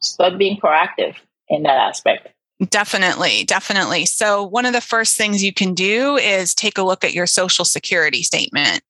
start 0.00 0.38
being 0.38 0.58
proactive 0.58 1.14
in 1.48 1.62
that 1.64 1.76
aspect. 1.76 2.28
Definitely, 2.68 3.44
definitely. 3.44 4.06
So, 4.06 4.44
one 4.44 4.66
of 4.66 4.72
the 4.72 4.80
first 4.80 5.16
things 5.16 5.42
you 5.42 5.52
can 5.52 5.74
do 5.74 6.16
is 6.16 6.54
take 6.54 6.78
a 6.78 6.82
look 6.82 7.02
at 7.02 7.12
your 7.12 7.26
social 7.26 7.64
security 7.64 8.22
statement. 8.22 8.82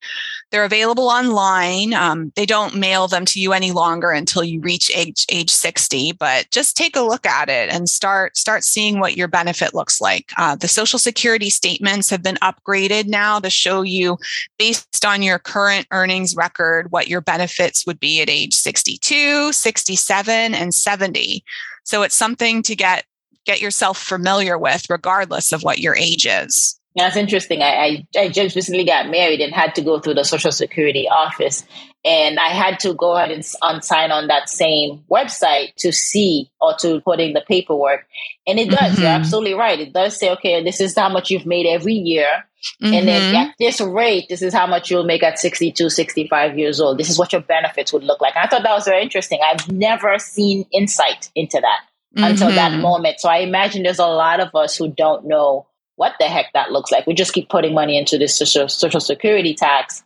They're 0.52 0.64
available 0.66 1.08
online. 1.08 1.94
Um, 1.94 2.30
they 2.36 2.44
don't 2.44 2.76
mail 2.76 3.08
them 3.08 3.24
to 3.24 3.40
you 3.40 3.54
any 3.54 3.72
longer 3.72 4.10
until 4.10 4.44
you 4.44 4.60
reach 4.60 4.90
age 4.94 5.24
age 5.30 5.48
60, 5.48 6.12
but 6.12 6.50
just 6.50 6.76
take 6.76 6.94
a 6.94 7.00
look 7.00 7.24
at 7.24 7.48
it 7.48 7.70
and 7.70 7.88
start 7.88 8.36
start 8.36 8.62
seeing 8.62 9.00
what 9.00 9.16
your 9.16 9.28
benefit 9.28 9.72
looks 9.72 9.98
like. 9.98 10.30
Uh, 10.36 10.54
the 10.54 10.68
social 10.68 10.98
security 10.98 11.48
statements 11.48 12.10
have 12.10 12.22
been 12.22 12.36
upgraded 12.36 13.06
now 13.06 13.40
to 13.40 13.48
show 13.48 13.80
you 13.80 14.18
based 14.58 15.06
on 15.06 15.22
your 15.22 15.38
current 15.38 15.86
earnings 15.90 16.36
record 16.36 16.92
what 16.92 17.08
your 17.08 17.22
benefits 17.22 17.86
would 17.86 17.98
be 17.98 18.20
at 18.20 18.28
age 18.28 18.52
62, 18.52 19.54
67, 19.54 20.54
and 20.54 20.74
70. 20.74 21.42
So 21.84 22.02
it's 22.02 22.14
something 22.14 22.62
to 22.64 22.76
get 22.76 23.06
get 23.46 23.62
yourself 23.62 23.96
familiar 23.96 24.58
with, 24.58 24.84
regardless 24.90 25.50
of 25.50 25.62
what 25.62 25.78
your 25.78 25.96
age 25.96 26.26
is. 26.26 26.78
That's 26.94 27.16
interesting. 27.16 27.62
I, 27.62 28.06
I, 28.14 28.20
I 28.20 28.28
just 28.28 28.54
recently 28.54 28.84
got 28.84 29.08
married 29.08 29.40
and 29.40 29.54
had 29.54 29.74
to 29.76 29.82
go 29.82 29.98
through 29.98 30.14
the 30.14 30.24
Social 30.24 30.52
Security 30.52 31.08
office, 31.08 31.64
and 32.04 32.38
I 32.38 32.48
had 32.48 32.80
to 32.80 32.94
go 32.94 33.16
ahead 33.16 33.30
and 33.30 33.44
on 33.62 33.80
sign 33.80 34.10
on 34.10 34.26
that 34.26 34.48
same 34.48 35.04
website 35.10 35.74
to 35.78 35.92
see 35.92 36.50
or 36.60 36.74
to 36.80 37.00
put 37.00 37.20
in 37.20 37.32
the 37.32 37.42
paperwork. 37.46 38.06
And 38.46 38.58
it 38.58 38.70
does. 38.70 38.92
Mm-hmm. 38.92 39.02
You're 39.02 39.10
absolutely 39.10 39.54
right. 39.54 39.80
It 39.80 39.92
does 39.92 40.18
say, 40.18 40.30
okay, 40.32 40.62
this 40.62 40.80
is 40.80 40.96
how 40.96 41.08
much 41.08 41.30
you've 41.30 41.46
made 41.46 41.66
every 41.66 41.94
year. 41.94 42.44
Mm-hmm. 42.82 42.94
And 42.94 43.08
then 43.08 43.22
mm-hmm. 43.22 43.36
at 43.36 43.54
this 43.58 43.80
rate, 43.80 44.26
this 44.28 44.42
is 44.42 44.52
how 44.52 44.66
much 44.66 44.90
you'll 44.90 45.04
make 45.04 45.22
at 45.22 45.38
62, 45.38 45.88
65 45.88 46.58
years 46.58 46.80
old. 46.80 46.98
This 46.98 47.10
is 47.10 47.18
what 47.18 47.32
your 47.32 47.42
benefits 47.42 47.92
would 47.92 48.04
look 48.04 48.20
like. 48.20 48.36
And 48.36 48.44
I 48.44 48.48
thought 48.48 48.62
that 48.62 48.74
was 48.74 48.84
very 48.84 49.02
interesting. 49.02 49.40
I've 49.44 49.70
never 49.70 50.18
seen 50.18 50.66
insight 50.72 51.30
into 51.34 51.60
that 51.60 51.80
mm-hmm. 52.16 52.24
until 52.24 52.50
that 52.50 52.72
mm-hmm. 52.72 52.82
moment. 52.82 53.20
So 53.20 53.28
I 53.28 53.38
imagine 53.38 53.82
there's 53.82 53.98
a 53.98 54.06
lot 54.06 54.40
of 54.40 54.54
us 54.54 54.76
who 54.76 54.88
don't 54.88 55.26
know 55.26 55.66
what 56.02 56.14
the 56.18 56.26
heck 56.26 56.52
that 56.52 56.72
looks 56.72 56.90
like. 56.90 57.06
We 57.06 57.14
just 57.14 57.32
keep 57.32 57.48
putting 57.48 57.74
money 57.74 57.96
into 57.96 58.18
this 58.18 58.36
social, 58.36 58.68
social 58.68 58.98
security 58.98 59.54
tax 59.54 60.02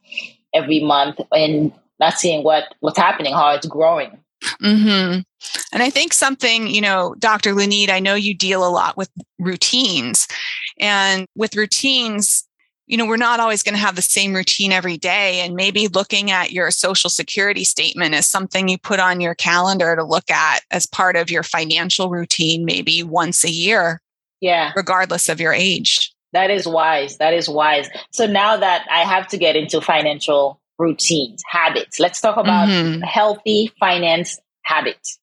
every 0.55 0.81
month 0.81 1.19
and 1.33 1.73
not 1.99 2.19
seeing 2.19 2.45
what 2.45 2.75
what's 2.81 2.99
happening, 2.99 3.33
how 3.33 3.55
it's 3.55 3.67
growing. 3.67 4.11
Mm-hmm. 4.63 5.21
And 5.73 5.83
I 5.83 5.89
think 5.89 6.13
something, 6.13 6.67
you 6.67 6.83
know, 6.83 7.15
Dr. 7.19 7.55
Lunid, 7.55 7.89
I 7.89 8.01
know 8.01 8.15
you 8.15 8.35
deal 8.35 8.63
a 8.63 8.69
lot 8.69 8.99
with 8.99 9.09
routines. 9.39 10.29
And 10.79 11.27
with 11.35 11.57
routines, 11.57 12.47
you 12.87 12.99
know, 12.99 13.07
we're 13.07 13.17
not 13.17 13.41
always 13.41 13.63
going 13.63 13.75
to 13.75 13.81
have 13.81 13.97
the 13.97 14.03
same 14.03 14.35
routine 14.35 14.73
every 14.73 14.99
day. 14.99 15.41
And 15.41 15.55
maybe 15.55 15.89
looking 15.89 16.31
at 16.31 16.53
your 16.53 16.71
social 16.71 17.09
security 17.09 17.65
statement 17.65 18.15
is 18.15 18.27
something 18.27 18.69
you 18.69 18.77
put 18.77 19.01
on 19.01 19.23
your 19.23 19.35
calendar 19.35 19.97
to 19.97 20.05
look 20.05 20.31
at 20.31 20.61
as 20.71 20.85
part 20.85 21.17
of 21.17 21.31
your 21.31 21.43
financial 21.43 22.11
routine, 22.11 22.67
maybe 22.67 23.03
once 23.03 23.45
a 23.45 23.51
year. 23.51 24.03
Yeah. 24.41 24.73
Regardless 24.77 25.29
of 25.29 25.41
your 25.41 25.53
age. 25.53 26.13
That 26.33 26.51
is 26.51 26.67
wise. 26.67 27.17
That 27.19 27.33
is 27.33 27.49
wise. 27.49 27.89
So 28.13 28.27
now 28.27 28.57
that 28.57 28.87
I 28.91 29.01
have 29.01 29.27
to 29.29 29.39
get 29.39 29.57
into 29.57 29.81
financial 29.81 30.61
routines, 30.79 31.43
habits, 31.49 31.99
let's 31.99 32.21
talk 32.21 32.37
about 32.37 32.69
mm-hmm. 32.69 33.01
healthy 33.03 33.73
finance 33.81 34.39
habits. 34.63 35.19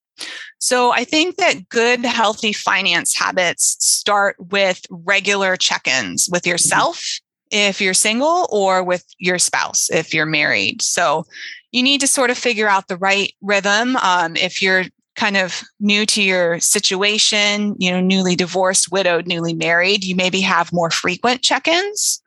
So 0.58 0.92
I 0.92 1.04
think 1.04 1.36
that 1.36 1.68
good, 1.68 2.04
healthy 2.04 2.52
finance 2.52 3.16
habits 3.16 3.76
start 3.80 4.36
with 4.38 4.80
regular 4.90 5.56
check 5.56 5.86
ins 5.86 6.28
with 6.30 6.42
mm-hmm. 6.42 6.50
yourself 6.50 7.20
if 7.50 7.80
you're 7.80 7.94
single 7.94 8.48
or 8.50 8.82
with 8.82 9.04
your 9.18 9.38
spouse 9.38 9.90
if 9.90 10.14
you're 10.14 10.26
married. 10.26 10.82
So 10.82 11.26
you 11.70 11.82
need 11.82 12.00
to 12.00 12.08
sort 12.08 12.30
of 12.30 12.38
figure 12.38 12.68
out 12.68 12.88
the 12.88 12.96
right 12.96 13.32
rhythm. 13.40 13.96
Um, 13.96 14.36
if 14.36 14.62
you're 14.62 14.84
kind 15.14 15.36
of 15.36 15.62
new 15.80 16.06
to 16.06 16.22
your 16.22 16.58
situation, 16.60 17.76
you 17.78 17.90
know, 17.90 18.00
newly 18.00 18.36
divorced, 18.36 18.90
widowed, 18.90 19.26
newly 19.26 19.54
married, 19.54 20.04
you 20.04 20.16
maybe 20.16 20.40
have 20.40 20.72
more 20.72 20.90
frequent 20.90 21.42
check 21.42 21.68
ins. 21.68 22.22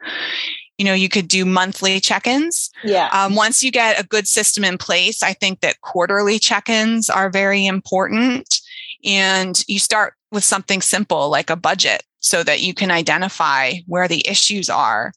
You 0.78 0.86
know, 0.86 0.94
you 0.94 1.10
could 1.10 1.28
do 1.28 1.44
monthly 1.44 2.00
check 2.00 2.28
ins. 2.28 2.70
Yeah. 2.84 3.10
Um, 3.12 3.36
once 3.36 3.64
you 3.64 3.72
get 3.72 4.00
a 4.00 4.06
good 4.06 4.28
system 4.28 4.64
in 4.64 4.78
place, 4.78 5.24
I 5.24 5.34
think 5.34 5.62
that 5.62 5.82
quarterly 5.82 6.40
check 6.40 6.70
ins 6.70 7.10
are 7.10 7.30
very 7.30 7.66
important. 7.66 8.62
And 9.04 9.62
you 9.68 9.80
start 9.80 10.14
with 10.32 10.44
something 10.44 10.82
simple 10.82 11.30
like 11.30 11.50
a 11.50 11.56
budget 11.56 12.04
so 12.28 12.44
that 12.44 12.62
you 12.62 12.74
can 12.74 12.92
identify 12.92 13.74
where 13.86 14.08
the 14.08 14.28
issues 14.28 14.70
are. 14.70 15.14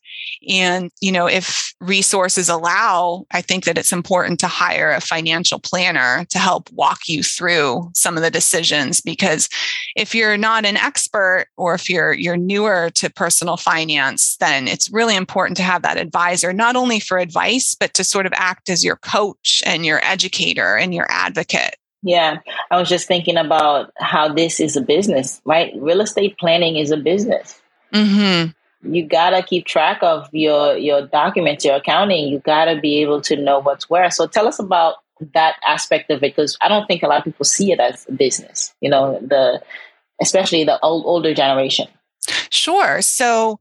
And, 0.48 0.90
you 1.00 1.12
know, 1.12 1.26
if 1.26 1.74
resources 1.80 2.48
allow, 2.48 3.26
I 3.32 3.40
think 3.40 3.64
that 3.64 3.78
it's 3.78 3.92
important 3.92 4.38
to 4.40 4.46
hire 4.46 4.90
a 4.90 5.00
financial 5.00 5.58
planner 5.58 6.24
to 6.26 6.38
help 6.38 6.70
walk 6.72 7.08
you 7.08 7.22
through 7.22 7.90
some 7.94 8.16
of 8.16 8.22
the 8.22 8.30
decisions 8.30 9.00
because 9.00 9.48
if 9.96 10.14
you're 10.14 10.36
not 10.36 10.64
an 10.64 10.76
expert 10.76 11.46
or 11.56 11.74
if 11.74 11.90
you're 11.90 12.12
you're 12.12 12.36
newer 12.36 12.90
to 12.94 13.10
personal 13.10 13.56
finance, 13.56 14.36
then 14.38 14.68
it's 14.68 14.90
really 14.90 15.16
important 15.16 15.56
to 15.56 15.62
have 15.62 15.82
that 15.82 15.96
advisor 15.96 16.52
not 16.52 16.76
only 16.76 17.00
for 17.00 17.18
advice 17.18 17.74
but 17.78 17.94
to 17.94 18.04
sort 18.04 18.26
of 18.26 18.32
act 18.36 18.68
as 18.68 18.84
your 18.84 18.96
coach 18.96 19.62
and 19.66 19.84
your 19.84 20.04
educator 20.04 20.76
and 20.76 20.94
your 20.94 21.06
advocate 21.10 21.76
yeah, 22.02 22.38
I 22.70 22.78
was 22.78 22.88
just 22.88 23.06
thinking 23.06 23.36
about 23.36 23.92
how 23.98 24.32
this 24.32 24.60
is 24.60 24.76
a 24.76 24.80
business, 24.80 25.40
right? 25.44 25.72
Real 25.76 26.00
estate 26.00 26.38
planning 26.38 26.76
is 26.76 26.90
a 26.90 26.96
business. 26.96 27.60
Mm-hmm. 27.92 28.92
You 28.92 29.06
gotta 29.06 29.42
keep 29.42 29.66
track 29.66 29.98
of 30.02 30.28
your 30.32 30.76
your 30.76 31.06
documents, 31.06 31.64
your 31.64 31.76
accounting. 31.76 32.28
You 32.28 32.38
gotta 32.38 32.80
be 32.80 33.02
able 33.02 33.20
to 33.22 33.36
know 33.36 33.58
what's 33.58 33.90
where. 33.90 34.10
So 34.10 34.26
tell 34.26 34.48
us 34.48 34.58
about 34.58 34.96
that 35.34 35.56
aspect 35.66 36.10
of 36.10 36.18
it, 36.18 36.34
because 36.34 36.56
I 36.62 36.68
don't 36.68 36.86
think 36.86 37.02
a 37.02 37.06
lot 37.06 37.18
of 37.18 37.24
people 37.24 37.44
see 37.44 37.72
it 37.72 37.80
as 37.80 38.06
a 38.08 38.12
business. 38.12 38.74
You 38.80 38.88
know, 38.88 39.18
the 39.20 39.60
especially 40.20 40.64
the 40.64 40.80
old, 40.80 41.04
older 41.04 41.34
generation. 41.34 41.88
Sure. 42.50 43.02
So 43.02 43.60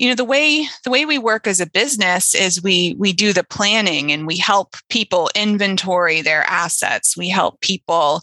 you 0.00 0.08
know 0.08 0.14
the 0.14 0.24
way 0.24 0.66
the 0.82 0.90
way 0.90 1.04
we 1.04 1.18
work 1.18 1.46
as 1.46 1.60
a 1.60 1.66
business 1.66 2.34
is 2.34 2.62
we 2.62 2.96
we 2.98 3.12
do 3.12 3.32
the 3.32 3.44
planning 3.44 4.10
and 4.10 4.26
we 4.26 4.38
help 4.38 4.74
people 4.88 5.30
inventory 5.34 6.22
their 6.22 6.42
assets 6.44 7.16
we 7.16 7.28
help 7.28 7.60
people 7.60 8.22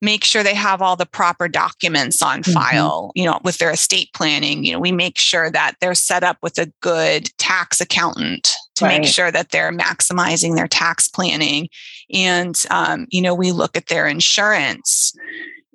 make 0.00 0.24
sure 0.24 0.42
they 0.42 0.54
have 0.54 0.80
all 0.80 0.96
the 0.96 1.06
proper 1.06 1.48
documents 1.48 2.22
on 2.22 2.42
mm-hmm. 2.42 2.52
file 2.52 3.12
you 3.14 3.26
know 3.26 3.38
with 3.44 3.58
their 3.58 3.70
estate 3.70 4.08
planning 4.14 4.64
you 4.64 4.72
know 4.72 4.80
we 4.80 4.90
make 4.90 5.18
sure 5.18 5.50
that 5.50 5.74
they're 5.80 5.94
set 5.94 6.24
up 6.24 6.38
with 6.42 6.58
a 6.58 6.72
good 6.80 7.26
tax 7.36 7.78
accountant 7.78 8.54
to 8.74 8.86
right. 8.86 9.02
make 9.02 9.08
sure 9.08 9.30
that 9.30 9.50
they're 9.50 9.70
maximizing 9.70 10.56
their 10.56 10.66
tax 10.66 11.08
planning 11.08 11.68
and 12.10 12.64
um, 12.70 13.06
you 13.10 13.20
know 13.20 13.34
we 13.34 13.52
look 13.52 13.76
at 13.76 13.88
their 13.88 14.06
insurance 14.06 15.12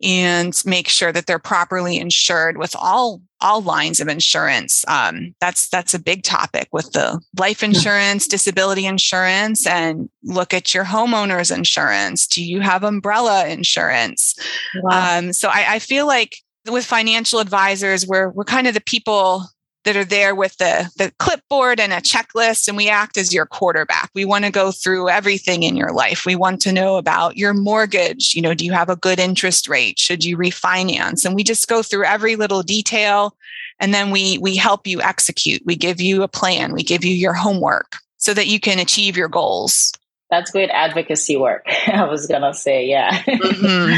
and 0.04 0.62
make 0.66 0.88
sure 0.88 1.12
that 1.12 1.25
they're 1.25 1.39
properly 1.39 1.98
insured 1.98 2.58
with 2.58 2.75
all 2.75 3.22
all 3.39 3.62
lines 3.62 4.00
of 4.00 4.08
insurance. 4.08 4.84
Um, 4.88 5.36
that's 5.39 5.70
that's 5.70 5.94
a 5.94 6.00
big 6.00 6.24
topic 6.24 6.68
with 6.72 6.92
the 6.92 7.20
life 7.38 7.63
insurance, 7.63 8.27
disability 8.27 8.86
insurance, 8.86 9.68
and 9.68 10.10
look 10.24 10.54
at 10.54 10.74
your 10.74 10.86
homeowner's 10.86 11.51
insurance. 11.51 12.27
Do 12.27 12.44
you 12.44 12.62
have 12.62 12.84
umbrella 12.84 13.48
insurance? 13.48 14.36
Wow. 14.82 15.20
Um, 15.20 15.34
so 15.34 15.50
I, 15.50 15.75
I 15.75 15.80
feel 15.80 16.08
like 16.08 16.38
with 16.70 16.86
financial 16.86 17.39
advisors, 17.39 18.08
we're 18.08 18.30
we're 18.30 18.44
kind 18.44 18.68
of 18.68 18.74
the 18.74 18.82
people 18.82 19.46
that 19.88 19.96
are 19.96 20.06
there 20.06 20.36
with 20.36 20.58
the, 20.58 20.91
the 20.98 21.13
clipboard 21.17 21.79
and 21.79 21.94
a 21.94 21.98
checklist, 22.01 22.67
and 22.67 22.75
we 22.75 22.89
act 22.89 23.15
as 23.15 23.34
your 23.34 23.46
quarterback. 23.46 24.12
We 24.13 24.25
want 24.25 24.44
to 24.44 24.51
go 24.51 24.72
through 24.72 25.10
everything 25.10 25.63
in 25.63 25.77
your 25.77 25.94
life. 25.94 26.25
We 26.25 26.36
want 26.36 26.62
to 26.63 26.74
know 26.74 26.98
about 26.98 27.38
your 27.38 27.53
mortgage. 27.53 28.36
You 28.36 28.41
know, 28.41 28.53
do 28.53 28.65
you 28.65 28.74
have 28.74 28.89
a 28.89 28.98
good 28.98 29.17
interest 29.17 29.70
rate? 29.70 29.98
Should 29.98 30.25
you 30.25 30.38
refinance? 30.38 31.25
And 31.25 31.36
we 31.36 31.44
just 31.46 31.70
go 31.70 31.82
through 31.82 32.03
every 32.03 32.36
little 32.36 32.63
detail 32.63 33.34
and 33.79 33.94
then 33.94 34.12
we 34.12 34.38
we 34.39 34.56
help 34.58 34.88
you 34.88 35.01
execute. 35.01 35.62
We 35.65 35.75
give 35.75 36.01
you 36.01 36.24
a 36.24 36.27
plan, 36.27 36.74
we 36.74 36.84
give 36.84 37.06
you 37.06 37.13
your 37.13 37.34
homework 37.34 37.96
so 38.17 38.34
that 38.34 38.48
you 38.48 38.60
can 38.60 38.79
achieve 38.79 39.15
your 39.15 39.29
goals. 39.29 39.94
That's 40.29 40.51
great 40.51 40.70
advocacy 40.72 41.38
work. 41.38 41.65
I 41.88 42.03
was 42.06 42.27
gonna 42.27 42.53
say, 42.53 42.86
yeah. 42.86 43.24
Mm-hmm. 43.24 43.94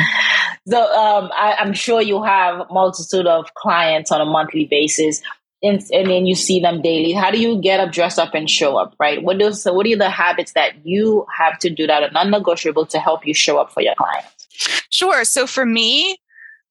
so 0.69 0.81
um, 0.81 1.31
I, 1.33 1.55
I'm 1.59 1.73
sure 1.73 2.01
you 2.01 2.21
have 2.21 2.67
multitude 2.69 3.25
of 3.25 3.53
clients 3.55 4.11
on 4.11 4.21
a 4.21 4.25
monthly 4.25 4.65
basis 4.65 5.21
and, 5.61 5.81
and 5.91 6.09
then 6.09 6.25
you 6.25 6.35
see 6.35 6.59
them 6.59 6.81
daily. 6.81 7.11
How 7.11 7.31
do 7.31 7.39
you 7.39 7.61
get 7.61 7.79
up 7.79 7.91
dress 7.91 8.17
up 8.17 8.33
and 8.33 8.49
show 8.49 8.77
up 8.77 8.95
right? 8.99 9.23
What 9.23 9.37
does 9.37 9.65
what 9.65 9.85
are 9.85 9.97
the 9.97 10.09
habits 10.09 10.53
that 10.53 10.85
you 10.85 11.25
have 11.37 11.59
to 11.59 11.69
do 11.69 11.87
that 11.87 12.03
are 12.03 12.11
non-negotiable 12.11 12.85
to 12.87 12.99
help 12.99 13.25
you 13.25 13.33
show 13.33 13.57
up 13.57 13.71
for 13.71 13.81
your 13.81 13.95
clients? 13.95 14.47
Sure. 14.89 15.23
So 15.23 15.47
for 15.47 15.65
me 15.65 16.17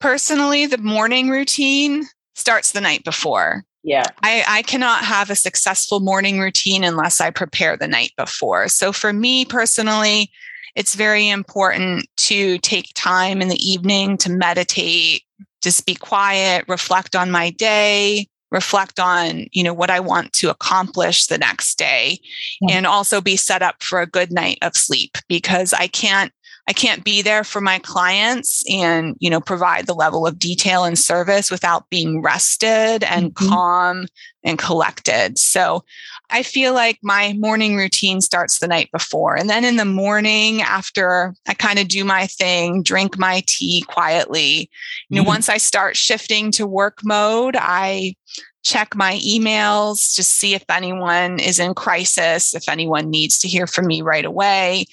personally 0.00 0.66
the 0.66 0.78
morning 0.78 1.28
routine 1.28 2.04
starts 2.34 2.72
the 2.72 2.80
night 2.80 3.04
before. 3.04 3.64
Yeah. 3.82 4.04
I, 4.22 4.44
I 4.46 4.62
cannot 4.62 5.04
have 5.04 5.30
a 5.30 5.36
successful 5.36 6.00
morning 6.00 6.40
routine 6.40 6.84
unless 6.84 7.20
i 7.20 7.30
prepare 7.30 7.76
the 7.76 7.88
night 7.88 8.12
before. 8.16 8.68
So 8.68 8.92
for 8.92 9.12
me 9.12 9.44
personally 9.44 10.30
it's 10.74 10.94
very 10.94 11.28
important 11.28 12.06
to 12.16 12.58
take 12.58 12.92
time 12.94 13.42
in 13.42 13.48
the 13.48 13.70
evening 13.70 14.16
to 14.18 14.30
meditate 14.30 15.22
just 15.60 15.86
be 15.86 15.94
quiet 15.94 16.64
reflect 16.68 17.16
on 17.16 17.30
my 17.30 17.50
day 17.50 18.28
reflect 18.50 18.98
on 18.98 19.46
you 19.52 19.62
know 19.62 19.74
what 19.74 19.90
i 19.90 20.00
want 20.00 20.32
to 20.32 20.50
accomplish 20.50 21.26
the 21.26 21.38
next 21.38 21.76
day 21.78 22.18
yeah. 22.62 22.76
and 22.76 22.86
also 22.86 23.20
be 23.20 23.36
set 23.36 23.62
up 23.62 23.82
for 23.82 24.00
a 24.00 24.06
good 24.06 24.32
night 24.32 24.58
of 24.62 24.76
sleep 24.76 25.16
because 25.28 25.72
i 25.72 25.86
can't 25.86 26.32
i 26.68 26.72
can't 26.72 27.04
be 27.04 27.22
there 27.22 27.42
for 27.42 27.60
my 27.60 27.78
clients 27.80 28.62
and 28.70 29.16
you 29.18 29.28
know 29.28 29.40
provide 29.40 29.86
the 29.86 29.94
level 29.94 30.26
of 30.26 30.38
detail 30.38 30.84
and 30.84 30.98
service 30.98 31.50
without 31.50 31.88
being 31.90 32.22
rested 32.22 33.02
and 33.04 33.34
mm-hmm. 33.34 33.48
calm 33.48 34.06
and 34.44 34.58
collected 34.58 35.36
so 35.38 35.82
I 36.30 36.42
feel 36.42 36.74
like 36.74 36.98
my 37.02 37.32
morning 37.34 37.76
routine 37.76 38.20
starts 38.20 38.58
the 38.58 38.68
night 38.68 38.90
before. 38.92 39.34
And 39.34 39.48
then 39.48 39.64
in 39.64 39.76
the 39.76 39.86
morning, 39.86 40.60
after 40.60 41.34
I 41.46 41.54
kind 41.54 41.78
of 41.78 41.88
do 41.88 42.04
my 42.04 42.26
thing, 42.26 42.82
drink 42.82 43.18
my 43.18 43.42
tea 43.46 43.82
quietly, 43.88 44.70
you 45.08 45.16
know, 45.16 45.22
mm-hmm. 45.22 45.28
once 45.28 45.48
I 45.48 45.56
start 45.56 45.96
shifting 45.96 46.52
to 46.52 46.66
work 46.66 46.98
mode, 47.02 47.56
I 47.58 48.14
check 48.62 48.94
my 48.94 49.18
emails 49.26 50.14
to 50.16 50.22
see 50.22 50.54
if 50.54 50.64
anyone 50.68 51.38
is 51.38 51.58
in 51.58 51.72
crisis, 51.72 52.54
if 52.54 52.68
anyone 52.68 53.08
needs 53.08 53.38
to 53.38 53.48
hear 53.48 53.66
from 53.66 53.86
me 53.86 54.02
right 54.02 54.26
away. 54.26 54.84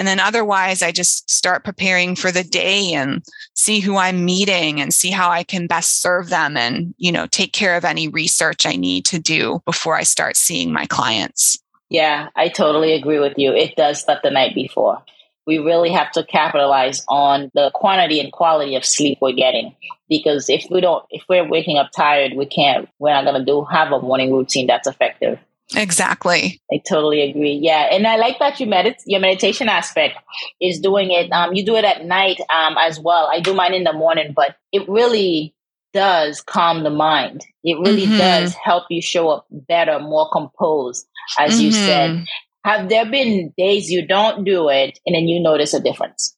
And 0.00 0.08
then 0.08 0.18
otherwise, 0.18 0.80
I 0.80 0.92
just 0.92 1.28
start 1.28 1.62
preparing 1.62 2.16
for 2.16 2.32
the 2.32 2.42
day 2.42 2.94
and 2.94 3.22
see 3.52 3.80
who 3.80 3.98
I'm 3.98 4.24
meeting 4.24 4.80
and 4.80 4.94
see 4.94 5.10
how 5.10 5.28
I 5.28 5.42
can 5.42 5.66
best 5.66 6.00
serve 6.00 6.30
them 6.30 6.56
and, 6.56 6.94
you 6.96 7.12
know, 7.12 7.26
take 7.26 7.52
care 7.52 7.76
of 7.76 7.84
any 7.84 8.08
research 8.08 8.64
I 8.64 8.76
need 8.76 9.04
to 9.04 9.18
do 9.18 9.60
before 9.66 9.96
I 9.96 10.04
start 10.04 10.38
seeing 10.38 10.72
my 10.72 10.86
clients. 10.86 11.58
Yeah, 11.90 12.30
I 12.34 12.48
totally 12.48 12.94
agree 12.94 13.18
with 13.18 13.34
you. 13.36 13.52
It 13.52 13.76
does 13.76 14.00
start 14.00 14.20
the 14.22 14.30
night 14.30 14.54
before. 14.54 15.02
We 15.46 15.58
really 15.58 15.90
have 15.90 16.10
to 16.12 16.24
capitalize 16.24 17.04
on 17.10 17.50
the 17.52 17.70
quantity 17.74 18.20
and 18.20 18.32
quality 18.32 18.76
of 18.76 18.86
sleep 18.86 19.18
we're 19.20 19.32
getting. 19.32 19.76
Because 20.08 20.48
if 20.48 20.64
we 20.70 20.80
don't, 20.80 21.04
if 21.10 21.24
we're 21.28 21.46
waking 21.46 21.76
up 21.76 21.90
tired, 21.94 22.32
we 22.38 22.46
can't, 22.46 22.88
we're 23.00 23.12
not 23.12 23.26
going 23.26 23.38
to 23.38 23.44
do, 23.44 23.66
have 23.70 23.92
a 23.92 24.00
morning 24.00 24.32
routine 24.32 24.66
that's 24.66 24.88
effective. 24.88 25.38
Exactly. 25.76 26.60
I 26.72 26.80
totally 26.88 27.22
agree. 27.22 27.58
Yeah. 27.62 27.88
And 27.92 28.06
I 28.06 28.16
like 28.16 28.38
that 28.38 28.58
you 28.60 28.66
medit 28.66 28.96
your 29.06 29.20
meditation 29.20 29.68
aspect 29.68 30.16
is 30.60 30.80
doing 30.80 31.10
it. 31.10 31.30
Um, 31.32 31.54
you 31.54 31.64
do 31.64 31.76
it 31.76 31.84
at 31.84 32.04
night, 32.04 32.40
um, 32.40 32.76
as 32.78 32.98
well. 32.98 33.28
I 33.32 33.40
do 33.40 33.54
mine 33.54 33.74
in 33.74 33.84
the 33.84 33.92
morning, 33.92 34.32
but 34.34 34.56
it 34.72 34.88
really 34.88 35.54
does 35.92 36.40
calm 36.40 36.82
the 36.82 36.90
mind. 36.90 37.44
It 37.64 37.78
really 37.78 38.06
mm-hmm. 38.06 38.18
does 38.18 38.54
help 38.54 38.84
you 38.90 39.02
show 39.02 39.28
up 39.28 39.46
better, 39.50 39.98
more 39.98 40.28
composed, 40.32 41.06
as 41.38 41.54
mm-hmm. 41.54 41.62
you 41.62 41.72
said. 41.72 42.10
Mm-hmm. 42.10 42.24
Have 42.64 42.88
there 42.88 43.10
been 43.10 43.54
days 43.56 43.90
you 43.90 44.06
don't 44.06 44.44
do 44.44 44.68
it 44.68 44.98
and 45.06 45.14
then 45.14 45.28
you 45.28 45.42
notice 45.42 45.72
a 45.72 45.80
difference? 45.80 46.36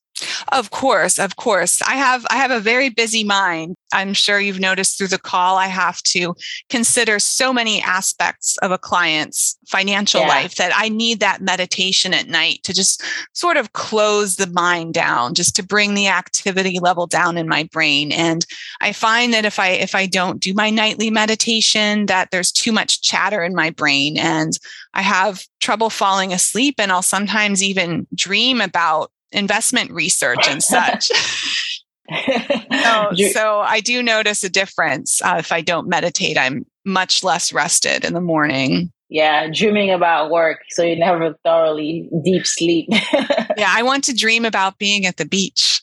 Of 0.53 0.71
course, 0.71 1.19
of 1.19 1.37
course. 1.37 1.81
I 1.81 1.95
have 1.95 2.27
I 2.29 2.37
have 2.37 2.51
a 2.51 2.61
very 2.61 2.91
busy 2.91 3.25
mind. 3.25 3.75
I'm 3.91 4.13
sure 4.13 4.39
you've 4.39 4.61
noticed 4.61 4.99
through 4.99 5.09
the 5.09 5.19
call 5.19 5.57
I 5.57 5.67
have 5.67 6.03
to 6.03 6.35
consider 6.69 7.19
so 7.19 7.55
many 7.55 7.81
aspects 7.83 8.59
of 8.59 8.71
a 8.71 8.77
client's 8.77 9.57
financial 9.67 10.21
yeah. 10.21 10.29
life 10.29 10.57
that 10.57 10.73
I 10.75 10.91
need 10.91 11.21
that 11.21 11.41
meditation 11.41 12.13
at 12.13 12.29
night 12.29 12.63
to 12.65 12.75
just 12.75 13.03
sort 13.33 13.57
of 13.57 13.73
close 13.73 14.37
the 14.37 14.47
mind 14.47 14.93
down, 14.93 15.33
just 15.33 15.57
to 15.57 15.63
bring 15.63 15.95
the 15.95 16.09
activity 16.09 16.79
level 16.79 17.07
down 17.07 17.39
in 17.39 17.49
my 17.49 17.63
brain. 17.73 18.13
And 18.13 18.45
I 18.83 18.93
find 18.93 19.33
that 19.33 19.47
if 19.47 19.59
I 19.59 19.69
if 19.69 19.95
I 19.95 20.05
don't 20.05 20.39
do 20.39 20.53
my 20.53 20.69
nightly 20.69 21.09
meditation 21.09 22.07
that 22.07 22.31
there's 22.31 22.53
too 22.53 22.73
much 22.73 23.01
chatter 23.01 23.43
in 23.43 23.55
my 23.55 23.71
brain 23.71 24.19
and 24.19 24.59
I 24.93 25.01
have 25.01 25.47
trouble 25.61 25.89
falling 25.89 26.35
asleep 26.35 26.75
and 26.79 26.93
I'll 26.93 27.01
sometimes 27.01 27.63
even 27.63 28.07
dream 28.15 28.61
about 28.61 29.11
investment 29.33 29.91
research 29.91 30.49
and 30.49 30.63
such. 30.63 31.07
so, 32.11 33.11
so, 33.33 33.61
I 33.61 33.81
do 33.83 34.03
notice 34.03 34.45
a 34.45 34.51
difference. 34.51 35.23
Uh, 35.23 35.37
if 35.39 35.53
I 35.53 35.61
don't 35.61 35.89
meditate, 35.89 36.39
I'm 36.39 36.67
much 36.85 37.25
less 37.25 37.53
rested 37.53 38.05
in 38.05 38.15
the 38.15 38.21
morning. 38.21 38.93
Yeah, 39.09 39.49
dreaming 39.53 39.91
about 39.91 40.31
work, 40.31 40.61
so 40.71 40.83
you 40.83 40.99
never 40.99 41.35
thoroughly 41.45 42.09
deep 42.25 42.47
sleep. 42.47 42.87
yeah, 42.91 43.69
I 43.69 43.83
want 43.83 44.05
to 44.05 44.15
dream 44.15 44.45
about 44.47 44.79
being 44.79 45.05
at 45.05 45.19
the 45.19 45.27
beach. 45.27 45.83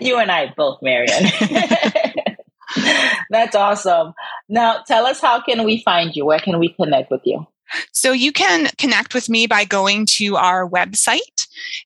you 0.00 0.18
and 0.18 0.30
I 0.30 0.52
both, 0.56 0.78
Marion. 0.82 1.30
That's 3.30 3.56
awesome. 3.56 4.12
Now, 4.48 4.82
tell 4.86 5.04
us 5.06 5.20
how 5.20 5.40
can 5.40 5.64
we 5.64 5.82
find 5.82 6.14
you? 6.14 6.24
Where 6.24 6.38
can 6.38 6.60
we 6.60 6.72
connect 6.74 7.10
with 7.10 7.22
you? 7.24 7.44
So 7.92 8.12
you 8.12 8.32
can 8.32 8.68
connect 8.78 9.14
with 9.14 9.28
me 9.28 9.46
by 9.46 9.64
going 9.64 10.06
to 10.16 10.34
our 10.36 10.68
website. 10.68 11.20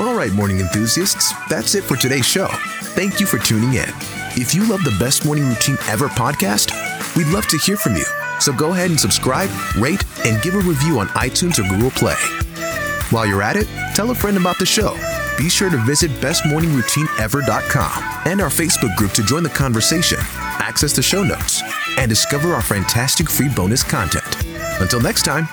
All 0.02 0.15
right 0.15 0.32
morning 0.32 0.60
enthusiasts. 0.60 1.34
That's 1.49 1.75
it 1.75 1.84
for 1.84 1.95
today's 1.95 2.25
show. 2.25 2.47
Thank 2.95 3.19
you 3.19 3.28
for 3.28 3.38
tuning 3.38 3.73
in. 3.73 3.89
If 4.36 4.56
you 4.56 4.67
love 4.67 4.84
the 4.84 4.95
best 4.99 5.25
morning 5.25 5.47
routine 5.47 5.78
ever 5.88 6.08
podcast 6.08 6.71
we'd 7.15 7.28
love 7.28 7.47
to 7.47 7.58
hear 7.58 7.78
from 7.78 7.95
you. 7.95 8.06
So 8.39 8.54
go 8.54 8.71
ahead 8.71 8.89
and 8.89 8.99
subscribe 8.99 9.49
rate 9.78 10.04
and 10.25 10.41
give 10.41 10.56
a 10.56 10.60
review 10.60 10.99
on 10.99 11.08
itunes 11.10 11.60
or 11.60 11.69
google 11.69 11.91
play 11.91 12.15
while 13.12 13.26
you're 13.26 13.41
at 13.41 13.56
it, 13.56 13.67
tell 13.95 14.12
a 14.12 14.15
friend 14.15 14.38
about 14.38 14.60
the 14.60 14.65
show. 14.65 14.95
Be 15.38 15.50
sure 15.50 15.69
to 15.69 15.78
visit 15.78 16.12
bestmorningroutineever.com 16.21 18.21
and 18.26 18.41
our 18.41 18.50
Facebook 18.50 18.95
group 18.95 19.12
to 19.13 19.24
join 19.24 19.43
the 19.43 19.50
conversation, 19.50 20.19
access 20.19 20.93
the 20.93 21.02
show 21.02 21.24
notes, 21.24 21.62
and 21.97 22.10
discover 22.10 22.54
our 22.54 22.62
fantastic 22.62 23.30
free 23.30 23.50
bonus 23.50 23.84
content. 23.84 24.45
Until 24.80 25.02
next 25.02 25.24
time, 25.24 25.47